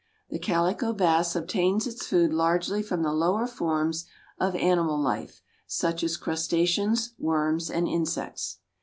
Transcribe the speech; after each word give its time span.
The 0.31 0.39
Calico 0.39 0.93
Bass 0.93 1.35
obtains 1.35 1.85
its 1.85 2.07
food 2.07 2.33
largely 2.33 2.81
from 2.81 3.03
the 3.03 3.13
lower 3.13 3.45
forms 3.45 4.05
of 4.39 4.55
animal 4.55 4.99
life, 4.99 5.43
such 5.67 6.03
as 6.03 6.17
crustaceans, 6.17 7.13
worms 7.19 7.69
and 7.69 7.87
insects. 7.87 8.57